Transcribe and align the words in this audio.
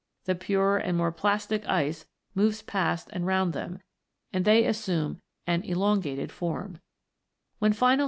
The 0.25 0.33
purer 0.33 0.77
and 0.79 0.97
more 0.97 1.11
plastic 1.11 1.63
ice 1.69 2.07
moves 2.33 2.63
past 2.63 3.07
and 3.13 3.27
round 3.27 3.53
them, 3.53 3.81
and 4.33 4.45
they 4.45 4.65
assume 4.65 5.21
an 5.45 5.61
elongated 5.61 6.31
form 6.31 6.79
(s. 7.61 7.79